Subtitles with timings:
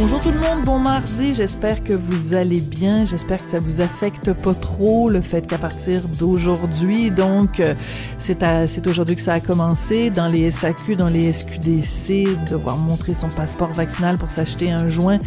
[0.00, 3.82] Bonjour tout le monde, bon mardi, j'espère que vous allez bien, j'espère que ça vous
[3.82, 7.74] affecte pas trop le fait qu'à partir d'aujourd'hui, donc euh,
[8.18, 13.28] c'est aujourd'hui que ça a commencé dans les SAQ, dans les SQDC, devoir montrer son
[13.28, 15.18] passeport vaccinal pour s'acheter un joint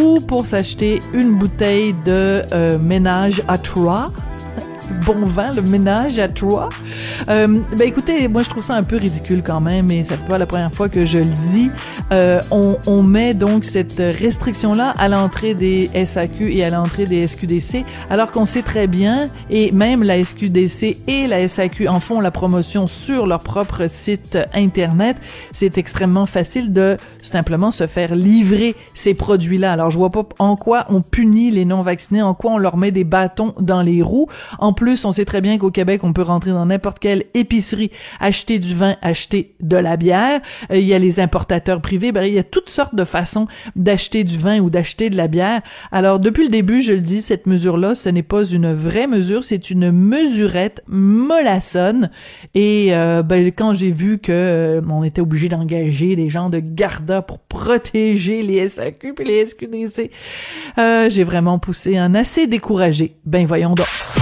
[0.00, 4.12] ou pour s'acheter une bouteille de euh, ménage à trois
[4.92, 6.68] bon vin, le ménage à trois.
[7.28, 7.46] Euh,
[7.76, 10.38] ben écoutez, moi je trouve ça un peu ridicule quand même, et ça fait pas
[10.38, 11.70] la première fois que je le dis.
[12.12, 17.26] Euh, on, on, met donc cette restriction-là à l'entrée des SAQ et à l'entrée des
[17.26, 22.20] SQDC, alors qu'on sait très bien, et même la SQDC et la SAQ en font
[22.20, 25.16] la promotion sur leur propre site internet.
[25.52, 29.72] C'est extrêmement facile de simplement se faire livrer ces produits-là.
[29.72, 32.90] Alors je vois pas en quoi on punit les non-vaccinés, en quoi on leur met
[32.90, 34.28] des bâtons dans les roues.
[35.04, 38.74] On sait très bien qu'au Québec, on peut rentrer dans n'importe quelle épicerie, acheter du
[38.74, 40.40] vin, acheter de la bière.
[40.70, 42.12] Euh, il y a les importateurs privés.
[42.12, 45.28] Ben, il y a toutes sortes de façons d'acheter du vin ou d'acheter de la
[45.28, 45.62] bière.
[45.90, 49.44] Alors, depuis le début, je le dis, cette mesure-là, ce n'est pas une vraie mesure,
[49.44, 52.10] c'est une mesurette mollassonne.
[52.54, 56.58] Et euh, ben, quand j'ai vu que euh, on était obligé d'engager des gens de
[56.58, 60.10] Garda pour protéger les SAQ et les SQDC,
[60.76, 63.16] j'ai vraiment poussé un assez découragé.
[63.24, 64.21] Ben voyons donc.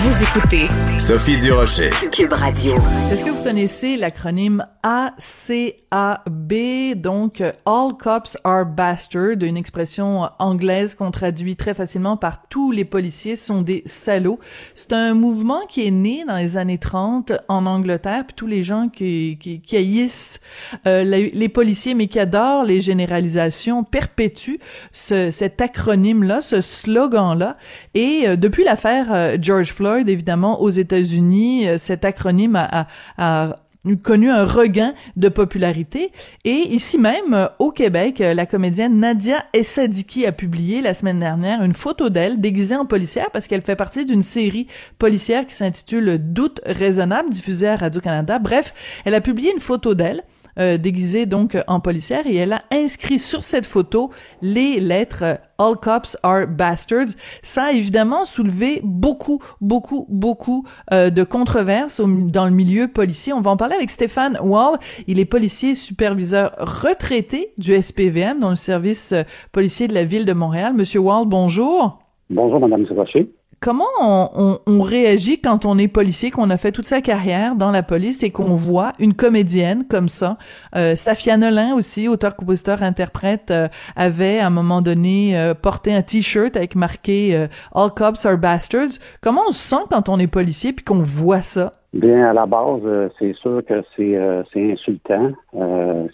[0.00, 0.64] Vous écoutez
[1.00, 1.90] Sophie Durocher.
[2.12, 2.76] Cube Radio.
[3.10, 6.52] Est-ce que vous connaissez l'acronyme ACAB,
[6.94, 12.84] donc All Cops Are Bastards, une expression anglaise qu'on traduit très facilement par tous les
[12.84, 14.38] policiers sont des salauds.
[14.76, 18.62] C'est un mouvement qui est né dans les années 30 en Angleterre, puis tous les
[18.62, 20.40] gens qui, qui, qui haïssent
[20.86, 24.60] euh, les, les, policiers, mais qui adorent les généralisations, perpétuent
[24.92, 27.56] ce, cet acronyme-là, ce slogan-là.
[27.94, 33.56] Et euh, depuis l'affaire euh, George Floyd, évidemment, aux États-Unis, euh, cet acronyme a,
[34.02, 36.10] connu un regain de popularité.
[36.44, 41.20] Et ici même, euh, au Québec, euh, la comédienne Nadia Essadiki a publié la semaine
[41.20, 44.66] dernière une photo d'elle déguisée en policière parce qu'elle fait partie d'une série
[44.98, 48.38] policière qui s'intitule Doute raisonnable, diffusée à Radio-Canada.
[48.38, 48.74] Bref,
[49.06, 50.22] elle a publié une photo d'elle
[50.58, 54.10] euh, déguisée donc en policière et elle a inscrit sur cette photo
[54.42, 57.16] les lettres euh, All cops are bastards.
[57.42, 63.32] Ça a évidemment soulevé beaucoup, beaucoup, beaucoup euh, de controverses dans le milieu policier.
[63.32, 64.78] On va en parler avec Stéphane Wall.
[65.08, 69.14] Il est policier superviseur retraité du SPVM dans le service
[69.50, 70.74] policier de la ville de Montréal.
[70.74, 71.98] Monsieur Wall, bonjour.
[72.30, 73.24] Bonjour, Madame Sébastien.
[73.60, 77.72] Comment on, on, réagit quand on est policier, qu'on a fait toute sa carrière dans
[77.72, 80.38] la police et qu'on voit une comédienne comme ça?
[80.76, 85.92] Euh, Safia Nolin aussi, auteur, compositeur, interprète, euh, avait à un moment donné euh, porté
[85.92, 89.00] un t-shirt avec marqué euh, All cops are bastards.
[89.22, 91.72] Comment on se sent quand on est policier puis qu'on voit ça?
[91.92, 94.16] Bien, à la base, c'est sûr que c'est
[94.54, 95.32] insultant,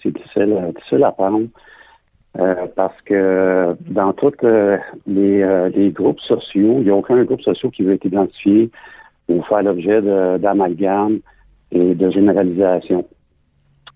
[0.03, 1.49] c'est difficile, difficile à prendre.
[2.41, 7.23] Euh, parce que dans tous euh, les, euh, les, groupes sociaux, il n'y a aucun
[7.23, 8.71] groupe social qui veut être identifié
[9.29, 11.21] ou faire l'objet d'amalgame
[11.71, 13.07] et de généralisation.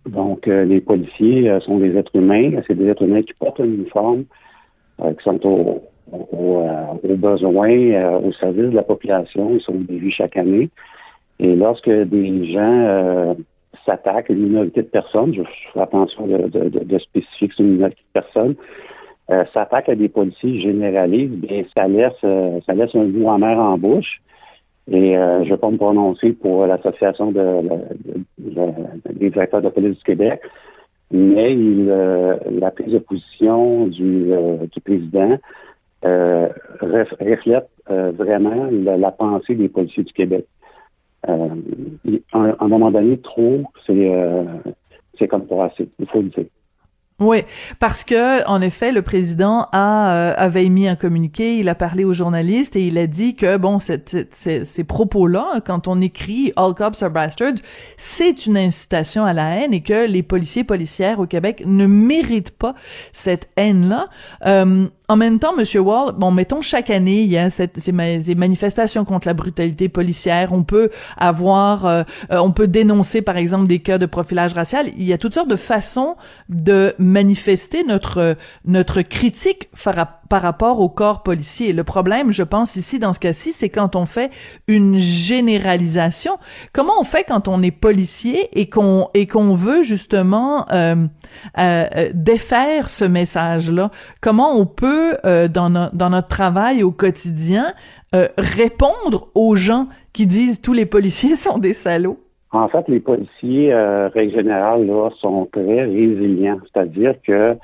[0.06, 4.25] Donc, les policiers sont des êtres humains, c'est des êtres humains qui portent un uniforme,
[4.99, 6.65] qui sont au, au,
[7.03, 10.70] aux besoins, au service de la population, ils sont vies chaque année.
[11.41, 13.37] Et lorsque des gens
[13.84, 17.62] s'attaque à une minorité de personnes, je fais attention de, de, de, spécifier que c'est
[17.62, 18.55] une minorité de personnes,
[19.31, 21.34] euh, s'attaque à des policiers généralistes,
[21.77, 24.22] ça laisse, euh, ça laisse un goût amer en bouche.
[24.91, 27.61] Et euh, je ne vais pas me prononcer pour l'Association de,
[28.38, 30.41] des directeurs de police du Québec,
[31.11, 34.31] mais la prise de position du,
[34.72, 35.37] du président
[36.03, 40.47] reflète vraiment la, pensée des policiers du Québec
[41.28, 41.49] euh,
[42.33, 44.44] un moment donné, trop, c'est euh,
[45.19, 45.88] c'est comme pas assez.
[45.99, 46.47] Il faut le dire.
[47.20, 47.38] Oui,
[47.81, 52.05] parce que en effet, le président a euh, avait émis un communiqué, il a parlé
[52.05, 57.03] aux journalistes et il a dit que bon, ces propos-là, quand on écrit "All cops
[57.03, 57.56] are bastards",
[57.97, 62.56] c'est une incitation à la haine et que les policiers policières au Québec ne méritent
[62.56, 62.76] pas
[63.12, 64.06] cette haine-là.
[65.10, 69.26] En même temps, Monsieur Wall, bon, mettons chaque année, il y a ces, manifestations contre
[69.26, 70.52] la brutalité policière.
[70.52, 74.88] On peut avoir, euh, euh, on peut dénoncer, par exemple, des cas de profilage racial.
[74.99, 76.16] Il y a toutes sortes de façons
[76.50, 79.70] de manifester notre notre critique
[80.28, 81.72] par, rapport au corps policier.
[81.72, 84.31] Le problème, je pense ici dans ce cas-ci, c'est quand on fait
[84.66, 86.38] une généralisation.
[86.75, 91.06] Comment on fait quand on est policier et qu'on et qu'on veut justement euh,
[91.56, 93.90] euh, défaire ce message-là?
[94.20, 95.71] Comment on peut euh, dans,
[96.11, 97.73] notre travail au quotidien
[98.39, 102.19] répondre aux gens qui disent tous les policiers sont des salauds?
[102.50, 106.59] En fait, les policiers, euh, règle générale, là, sont très résilients.
[106.73, 107.56] C'est-à-dire que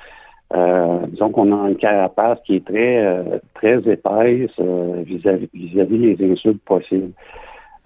[0.53, 5.97] euh, disons qu'on a une carapace qui est très euh, très épaisse euh, vis-à-vis vis
[5.97, 7.11] les insultes possibles.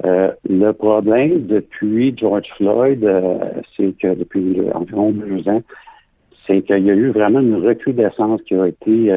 [0.04, 3.02] le problème depuis George Floyd,
[3.76, 5.62] c'est que depuis environ deux ans,
[6.50, 9.14] c'est qu'il y a eu vraiment une recrudescence qui a été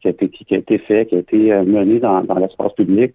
[0.00, 3.14] qui a été qui a été fait, qui a été menée dans, l'espace public.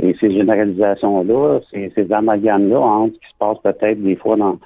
[0.00, 4.58] Et ces généralisations-là, ces, amalgames-là entre ce qui se passe peut-être des fois dans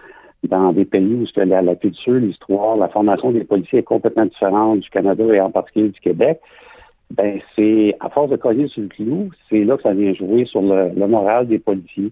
[0.48, 4.80] dans des pays où la, la culture, l'histoire, la formation des policiers est complètement différente
[4.80, 6.40] du Canada et en particulier du Québec,
[7.12, 10.44] ben c'est à force de coller sur le clou, c'est là que ça vient jouer
[10.46, 12.10] sur le, moral des policiers.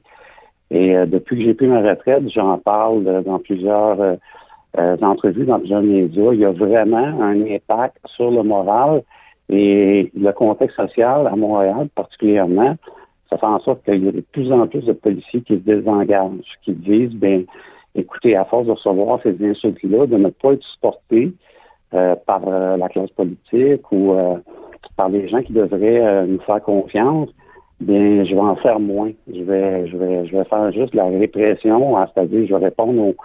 [0.70, 4.00] Et euh, depuis que j'ai pris ma retraite, j'en parle dans plusieurs
[4.78, 6.32] euh, euh, entrevues, dans plusieurs médias.
[6.32, 9.02] Il y a vraiment un impact sur le moral
[9.48, 12.76] et le contexte social à Montréal particulièrement.
[13.28, 15.60] Ça fait en sorte qu'il y a de plus en plus de policiers qui se
[15.60, 17.44] désengagent, qui disent, ben
[17.94, 21.32] écoutez, à force de recevoir ces insultes-là, de ne pas être supporté
[21.94, 24.36] euh, par euh, la classe politique ou euh,
[24.96, 27.28] par les gens qui devraient nous faire confiance,
[27.80, 29.10] bien, je vais en faire moins.
[29.32, 33.02] Je vais, je vais, je vais faire juste la répression, hein, c'est-à-dire je vais répondre
[33.02, 33.16] aux,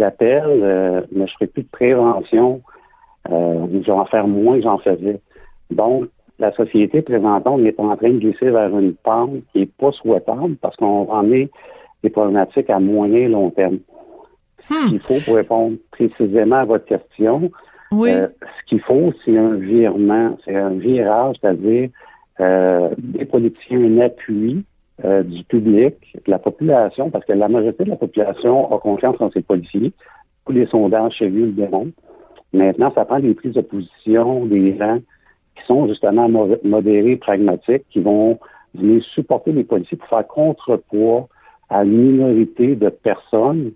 [0.00, 2.62] appels, mais je ferai plus de prévention.
[3.28, 5.20] je vais en faire moins que j'en faisais.
[5.70, 6.08] Donc,
[6.38, 9.92] la société présentement, on est en train de glisser vers une pente qui n'est pas
[9.92, 11.50] souhaitable parce qu'on en est
[12.02, 13.78] des problématiques à moyen et long terme.
[14.60, 14.88] Ce hmm.
[14.88, 17.50] qu'il faut pour répondre précisément à votre question,
[17.92, 21.90] euh, ce qu'il faut, c'est un virement, c'est un virage, c'est-à-dire
[22.40, 24.64] euh, des politiciens, un appui
[25.04, 25.94] euh, du public,
[26.24, 29.92] de la population, parce que la majorité de la population a confiance en ses policiers.
[30.46, 31.92] Tous les sondages chez lui le démontrent.
[32.52, 35.00] Maintenant, ça prend des prises de position des gens
[35.56, 36.28] qui sont justement
[36.64, 38.38] modérés, pragmatiques, qui vont
[38.74, 41.28] venir supporter les policiers pour faire contrepoids
[41.68, 43.72] à une minorité de personnes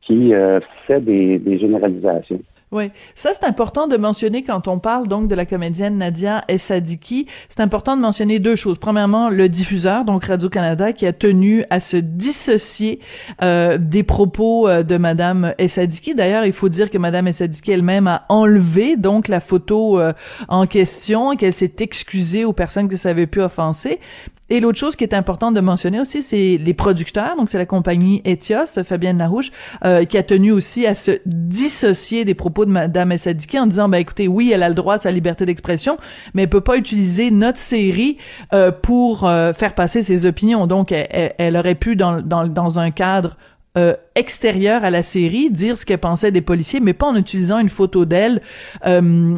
[0.00, 2.40] qui euh, fait des, des généralisations.
[2.76, 7.26] Oui, ça c'est important de mentionner quand on parle donc de la comédienne Nadia Essadiki.
[7.48, 8.76] C'est important de mentionner deux choses.
[8.76, 13.00] Premièrement, le diffuseur, donc Radio-Canada, qui a tenu à se dissocier
[13.42, 16.14] euh, des propos euh, de Madame Essadiki.
[16.14, 20.12] D'ailleurs, il faut dire que Madame Essadiki elle-même a enlevé donc la photo euh,
[20.48, 24.00] en question, qu'elle s'est excusée aux personnes que ça avait pu offenser.
[24.48, 27.36] Et l'autre chose qui est importante de mentionner aussi, c'est les producteurs.
[27.36, 29.50] Donc, c'est la compagnie Etios, Fabienne Larouche,
[29.84, 33.88] euh, qui a tenu aussi à se dissocier des propos de Madame Essadiki en disant,
[33.88, 35.96] ben écoutez, oui, elle a le droit à sa liberté d'expression,
[36.34, 38.18] mais elle peut pas utiliser notre série
[38.52, 40.66] euh, pour euh, faire passer ses opinions.
[40.66, 43.36] Donc, elle, aurait pu, dans, dans, dans un cadre
[43.76, 47.58] euh, extérieur à la série, dire ce qu'elle pensait des policiers, mais pas en utilisant
[47.58, 48.40] une photo d'elle
[48.86, 49.36] euh,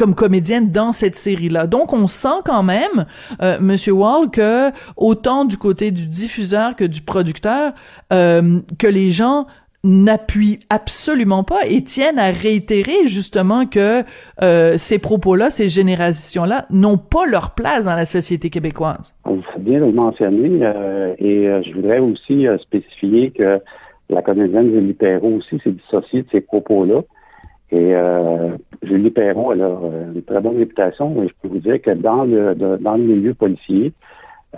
[0.00, 1.66] comme comédienne dans cette série-là.
[1.66, 3.04] Donc, on sent quand même,
[3.42, 7.74] euh, Monsieur Wall, que autant du côté du diffuseur que du producteur,
[8.10, 9.46] euh, que les gens
[9.84, 14.02] n'appuient absolument pas et tiennent à réitérer justement que
[14.42, 19.14] euh, ces propos-là, ces générations-là, n'ont pas leur place dans la société québécoise.
[19.26, 23.60] Vous faites bien de le mentionner euh, et je voudrais aussi spécifier que
[24.08, 27.02] la comédienne Julie Perrault aussi s'est dissociée de ces propos-là.
[27.72, 31.60] Et euh, Julie Perron, elle a euh, une très bonne réputation, mais je peux vous
[31.60, 33.92] dire que dans le dans le milieu policier,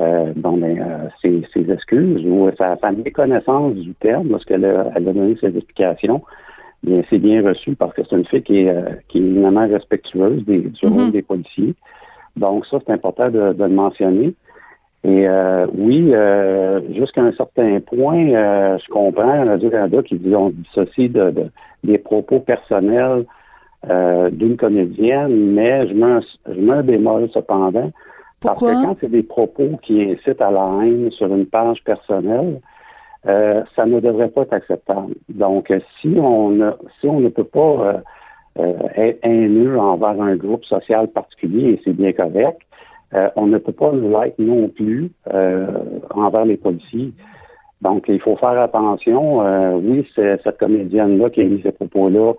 [0.01, 4.91] euh, bon, ben, euh, ses, ses, excuses ou sa, sa méconnaissance du terme lorsqu'elle a,
[4.97, 6.23] elle a donné ses explications,
[6.83, 9.69] bien c'est bien reçu parce que c'est une fille qui est, euh, qui est éminemment
[9.69, 11.11] respectueuse des, du rôle mm-hmm.
[11.11, 11.75] des policiers.
[12.37, 14.35] Donc ça, c'est important de, de, le mentionner.
[15.05, 20.51] Et euh, oui, euh, jusqu'à un certain point, euh, je comprends Radio-Canada qui dit on
[20.51, 21.51] dissocie de, de,
[21.85, 23.25] des propos personnels
[23.91, 27.91] euh, d'une comédienne, mais je mets, un, je mets un bémol cependant.
[28.41, 32.61] Parce que quand c'est des propos qui incitent à la haine sur une page personnelle,
[33.27, 35.15] euh, ça ne devrait pas être acceptable.
[35.29, 38.03] Donc, si on si on ne peut pas
[38.59, 42.61] euh, être haineux envers un groupe social particulier, et c'est bien correct,
[43.15, 45.67] euh, on ne peut pas l'être non plus euh,
[46.11, 47.13] envers les policiers.
[47.83, 49.45] Donc, il faut faire attention.
[49.45, 52.33] Euh, oui, c'est cette comédienne-là qui a mis ces propos-là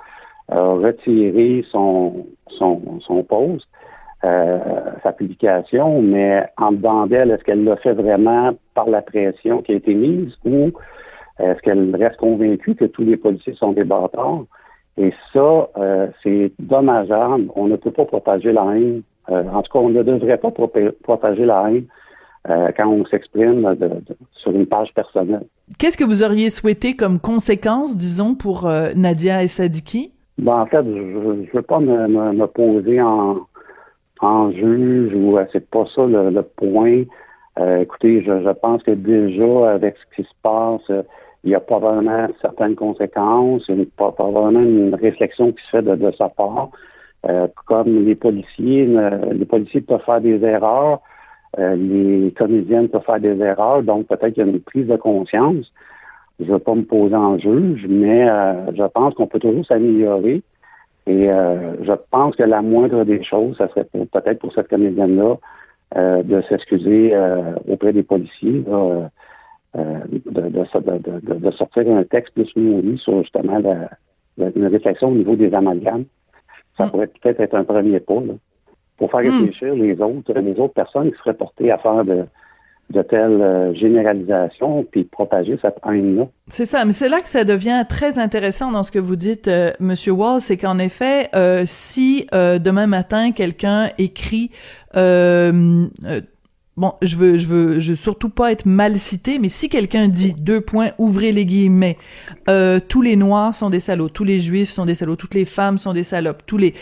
[0.50, 3.67] a retiré son, son, son poste,
[4.21, 9.73] sa publication, mais en dedans d'elle, est-ce qu'elle l'a fait vraiment par la pression qui
[9.73, 10.71] a été mise ou
[11.39, 14.43] est-ce qu'elle reste convaincue que tous les policiers sont des bâtards?
[14.97, 15.69] Et ça,
[16.21, 17.50] c'est dommageable.
[17.55, 19.01] On ne peut pas propager la haine.
[19.27, 21.85] en tout cas, on ne devrait pas propager la haine
[22.50, 23.65] euh, quand on s'exprime
[24.33, 25.45] sur une page personnelle.
[25.79, 30.12] Qu'est-ce que vous auriez souhaité comme conséquence, disons, pour euh, Nadia et Sadiki?
[30.38, 33.47] Ben, en fait, je ne veux pas me, me, poser en,
[34.19, 37.03] en juge ou euh, c'est pas ça le, point.
[37.79, 40.91] écoutez, je, je, pense que déjà, avec ce qui se passe,
[41.45, 45.63] il y a pas vraiment certaines conséquences, il n'y a pas, vraiment une réflexion qui
[45.63, 46.71] se fait de, de sa part.
[47.67, 48.85] comme les policiers,
[49.31, 51.00] les policiers peuvent faire des erreurs,
[51.60, 54.95] euh, les comédiennes peuvent faire des erreurs, donc peut-être qu'il y a une prise de
[54.95, 55.72] conscience.
[56.39, 59.65] Je ne veux pas me poser en juge, mais euh, je pense qu'on peut toujours
[59.65, 60.41] s'améliorer.
[61.05, 65.36] Et euh, je pense que la moindre des choses, ça serait peut-être pour cette comédienne-là
[65.95, 67.15] de s'excuser
[67.67, 68.63] auprès des policiers,
[69.75, 70.63] de,
[71.51, 73.62] sortir un texte plus nourri sur justement
[74.39, 76.05] une réflexion au niveau des amalgames.
[76.77, 76.89] Ça mm.
[76.89, 78.22] pourrait peut-être être un premier pas.
[78.22, 78.33] Là
[79.03, 79.41] pour faire hmm.
[79.41, 82.24] réfléchir les autres, les autres personnes qui seraient portées à faire de,
[82.89, 86.29] de telles euh, généralisations puis propager cette haine-là.
[86.48, 89.50] C'est ça, mais c'est là que ça devient très intéressant dans ce que vous dites,
[89.50, 94.51] euh, Monsieur Wall, c'est qu'en effet, euh, si demain matin quelqu'un écrit
[94.93, 95.89] bon,
[97.01, 100.33] je veux, je veux, je veux surtout pas être mal cité, mais si quelqu'un dit
[100.33, 101.98] deux points, ouvrez les guillemets,
[102.88, 105.77] tous les noirs sont des salauds, tous les juifs sont des salauds, toutes les femmes
[105.77, 106.74] sont des salopes, tous les,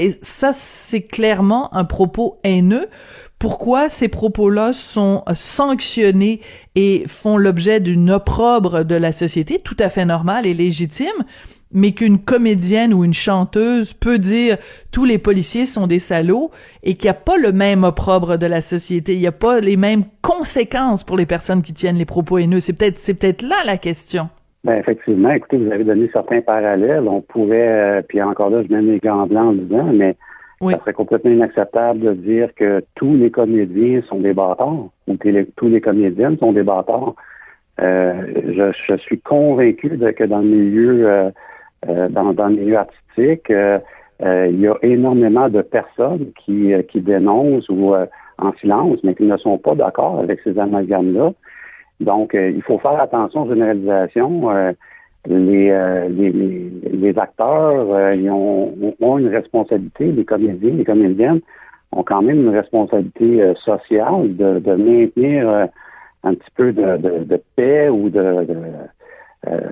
[0.00, 2.88] et ça, c'est clairement un propos haineux.
[3.38, 6.40] Pourquoi ces propos-là sont sanctionnés
[6.74, 11.24] et font l'objet d'une opprobre de la société, tout à fait normale et légitime,
[11.70, 14.56] mais qu'une comédienne ou une chanteuse peut dire
[14.90, 16.50] tous les policiers sont des salauds
[16.82, 19.60] et qu'il n'y a pas le même opprobre de la société, il n'y a pas
[19.60, 22.60] les mêmes conséquences pour les personnes qui tiennent les propos haineux.
[22.60, 24.30] C'est peut-être, c'est peut-être là la question.
[24.62, 27.08] Ben effectivement, écoutez, vous avez donné certains parallèles.
[27.08, 30.16] On pourrait, euh, puis encore là, je mets mes gants blancs en disant, mais
[30.60, 35.42] ça serait complètement inacceptable de dire que tous les comédiens sont des bâtards ou que
[35.56, 37.14] tous les comédiennes sont des bâtards.
[37.80, 42.76] Euh, je, je, suis convaincu de, que dans le milieu, euh, dans, dans, le milieu
[42.76, 49.22] artistique, il y a énormément de personnes qui, qui dénoncent ou en silence, mais qui
[49.22, 51.32] ne sont pas d'accord avec ces amalgames-là.
[52.00, 54.50] Donc, euh, il faut faire attention aux généralisations.
[54.50, 54.72] Euh,
[55.28, 61.40] euh, les, les, les, acteurs ils ont, ont, une responsabilité, les comédiens, les comédiennes
[61.92, 65.68] ont quand même une responsabilité sociale de, de maintenir
[66.24, 68.46] un petit peu de, de, de paix ou de,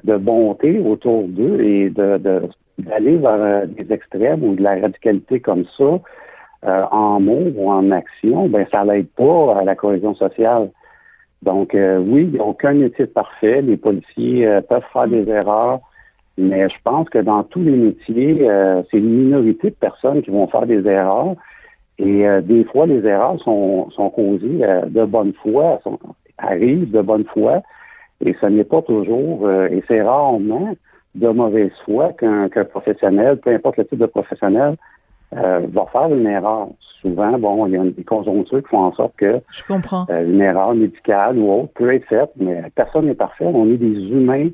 [0.04, 5.98] de, bonté autour d'eux et d'aller vers des extrêmes ou de la radicalité comme ça,
[6.92, 10.68] en mots ou en action, ben ça l'aide pas à la cohésion sociale.
[11.42, 13.62] Donc, euh, oui, il n'y a aucun métier parfait.
[13.62, 15.10] Les policiers euh, peuvent faire mm.
[15.10, 15.80] des erreurs,
[16.36, 20.30] mais je pense que dans tous les métiers, euh, c'est une minorité de personnes qui
[20.30, 21.34] vont faire des erreurs.
[22.00, 25.98] Et des fois, les erreurs sont, sont causées de bonne foi, sont,
[26.38, 27.60] arrivent de bonne foi,
[28.24, 30.76] et ce n'est pas toujours, et c'est rarement
[31.16, 34.76] de mauvaise foi qu'un professionnel, peu importe le type de professionnel,
[35.36, 36.68] euh, va faire une erreur.
[37.00, 40.06] Souvent, bon, il y a des conjonctures qui font en sorte que Je comprends.
[40.10, 43.44] Euh, une erreur médicale ou autre peut être faite, mais personne n'est parfait.
[43.46, 44.48] On est des humains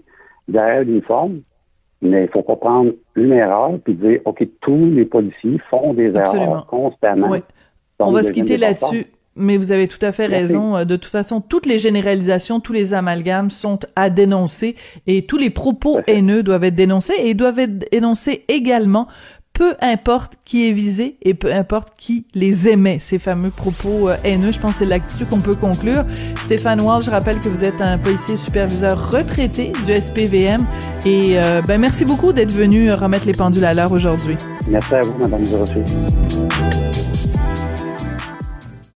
[0.48, 1.40] derrière l'uniforme,
[2.02, 6.12] mais il faut pas prendre une erreur puis dire OK, tous les policiers font des
[6.14, 7.30] erreurs constamment.
[7.30, 7.38] Oui.
[8.00, 9.06] On va se quitter là-dessus.
[9.36, 10.76] Mais vous avez tout à fait raison.
[10.76, 14.76] Euh, de toute façon, toutes les généralisations, tous les amalgames sont à dénoncer
[15.08, 19.08] et tous les propos haineux doivent être dénoncés et doivent être dénoncés également
[19.54, 24.16] peu importe qui est visé et peu importe qui les émet, ces fameux propos euh,
[24.24, 24.52] haineux.
[24.52, 26.04] Je pense que c'est là-dessus qu'on peut conclure.
[26.42, 30.66] Stéphane Wall, je rappelle que vous êtes un policier superviseur retraité du SPVM
[31.06, 34.36] et euh, ben merci beaucoup d'être venu remettre les pendules à l'heure aujourd'hui.
[34.68, 36.43] Merci à vous, Madame.